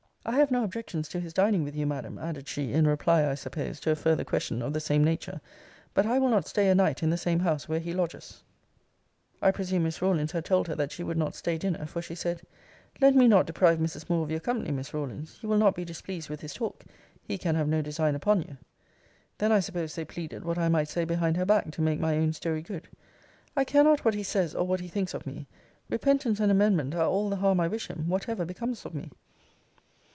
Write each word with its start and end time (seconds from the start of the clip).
'I 0.23 0.35
have 0.35 0.51
no 0.51 0.63
objections 0.63 1.09
to 1.09 1.19
his 1.19 1.33
dining 1.33 1.63
with 1.63 1.75
you, 1.75 1.87
Madam;' 1.87 2.19
added 2.19 2.47
she, 2.47 2.73
in 2.73 2.85
reply, 2.85 3.27
I 3.27 3.33
suppose, 3.33 3.79
to 3.79 3.89
a 3.89 3.95
farther 3.95 4.23
question 4.23 4.61
of 4.61 4.71
the 4.71 4.79
same 4.79 5.03
nature 5.03 5.41
'But 5.95 6.05
I 6.05 6.19
will 6.19 6.29
not 6.29 6.47
stay 6.47 6.69
a 6.69 6.75
night 6.75 7.01
in 7.01 7.09
the 7.09 7.17
same 7.17 7.39
house 7.39 7.67
where 7.67 7.79
he 7.79 7.91
lodges.' 7.91 8.43
I 9.41 9.49
presume 9.49 9.81
Miss 9.81 9.99
Rawlins 9.99 10.31
had 10.31 10.45
told 10.45 10.67
her 10.67 10.75
that 10.75 10.91
she 10.91 11.01
would 11.03 11.17
not 11.17 11.33
stay 11.33 11.57
dinner: 11.57 11.87
for 11.87 12.03
she 12.03 12.13
said, 12.13 12.43
'Let 13.01 13.15
me 13.15 13.27
not 13.27 13.47
deprive 13.47 13.79
Mrs. 13.79 14.11
Moore 14.11 14.21
of 14.23 14.29
your 14.29 14.39
company, 14.39 14.69
Miss 14.69 14.93
Rawlins. 14.93 15.39
You 15.41 15.49
will 15.49 15.57
not 15.57 15.73
be 15.73 15.83
displeased 15.83 16.29
with 16.29 16.41
his 16.41 16.53
talk. 16.53 16.83
He 17.23 17.39
can 17.39 17.55
have 17.55 17.67
no 17.67 17.81
design 17.81 18.13
upon 18.13 18.43
you.' 18.43 18.57
Then 19.39 19.51
I 19.51 19.59
suppose 19.59 19.95
they 19.95 20.05
pleaded 20.05 20.45
what 20.45 20.57
I 20.59 20.69
might 20.69 20.87
say 20.87 21.03
behind 21.03 21.35
her 21.37 21.45
back, 21.47 21.71
to 21.71 21.81
make 21.81 21.99
my 21.99 22.15
own 22.17 22.33
story 22.33 22.61
good: 22.61 22.87
'I 23.57 23.63
care 23.65 23.83
not 23.83 24.05
what 24.05 24.13
he 24.13 24.23
says 24.23 24.53
or 24.53 24.67
what 24.67 24.81
he 24.81 24.87
thinks 24.87 25.15
of 25.15 25.25
me. 25.25 25.47
Repentance 25.89 26.39
and 26.39 26.51
amendment 26.51 26.93
are 26.93 27.07
all 27.09 27.27
the 27.27 27.37
harm 27.37 27.59
I 27.59 27.67
wish 27.67 27.87
him, 27.87 28.07
whatever 28.07 28.45
becomes 28.45 28.85
of 28.85 28.93
me!' 28.93 29.09